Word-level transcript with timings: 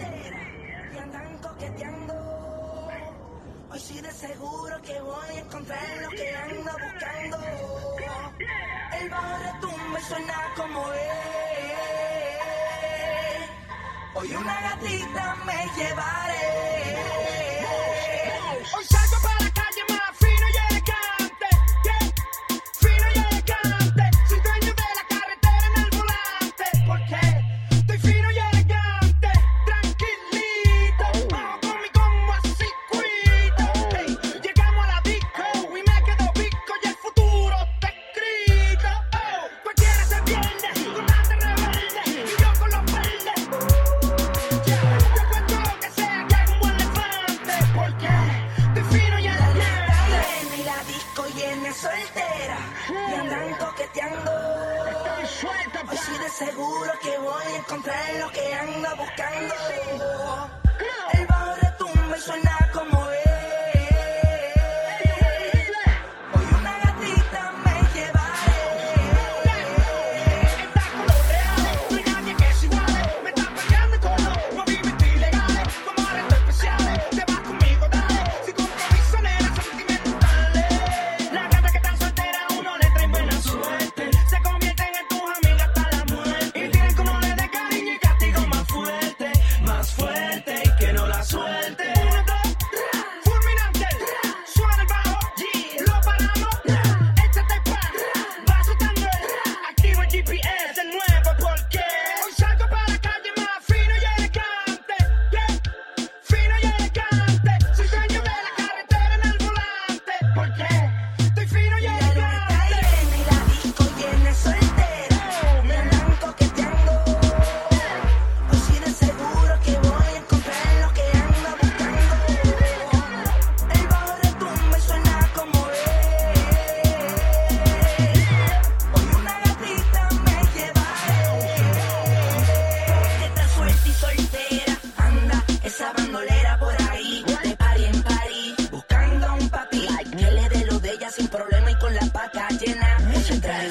y 0.00 0.98
andan 0.98 1.38
coqueteando. 1.38 2.14
Hoy 3.70 3.80
sí 3.80 4.00
de 4.00 4.12
seguro 4.12 4.80
que 4.82 5.00
voy 5.00 5.36
a 5.36 5.40
encontrar 5.40 6.02
lo 6.02 6.08
que 6.10 6.36
ando 6.36 6.72
buscando. 6.72 7.38
El 9.00 9.10
bajo 9.10 9.38
retumba 9.38 9.98
y 9.98 10.02
suena 10.02 10.54
como 10.56 10.92
es. 10.92 11.08
Hoy 14.14 14.34
una 14.34 14.60
gatita 14.60 15.36
me 15.44 15.66
llevaré. 15.76 17.47
niña 51.68 51.74
soltera 51.74 52.58
y 52.88 53.14
andan 53.14 53.54
coqueteando. 53.54 54.32
Estoy 54.90 55.26
suelta, 55.26 55.82
pa. 55.84 55.92
Hoy 55.92 55.98
sí 55.98 56.18
de 56.18 56.28
seguro 56.28 56.92
que 57.02 57.18
voy 57.18 57.52
a 57.52 57.56
encontrar 57.56 58.14
lo 58.20 58.30
que 58.30 58.54
anda 58.54 58.94
buscando. 58.94 59.54
El 61.12 61.26
bajo 61.26 61.54
retumba 61.56 62.16
y 62.16 62.20
suena 62.20 62.67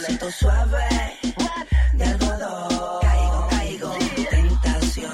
Suavecito 0.07 0.31
suave 0.31 0.87
de 1.93 2.05
algodón. 2.05 3.01
Caigo, 3.01 3.47
caigo 3.49 3.93
en 3.95 4.25
tentación. 4.29 5.11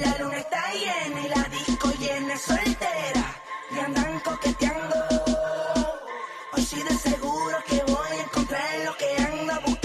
La 0.00 0.18
luna 0.18 0.38
está 0.38 0.72
llena 0.72 1.20
y 1.20 1.28
la 1.28 1.44
disco 1.50 1.92
llena 2.00 2.38
soltera. 2.38 3.36
Y 3.70 3.78
andan 3.80 4.20
coqueteando. 4.20 4.96
Hoy 6.54 6.62
sí 6.62 6.82
de 6.82 6.94
seguro 6.96 7.58
que 7.68 7.82
voy 7.82 8.10
a 8.10 8.22
encontrar 8.22 8.78
lo 8.86 8.96
que 8.96 9.22
anda 9.22 9.58
buscando. 9.58 9.77